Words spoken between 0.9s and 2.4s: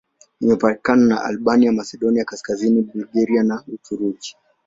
na Albania, Masedonia